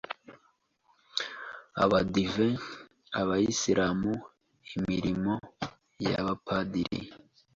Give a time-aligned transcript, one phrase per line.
[1.83, 2.47] abadive,
[3.21, 4.13] abayisilamu,
[4.77, 5.33] imirimo
[6.03, 7.01] y’abapadiri,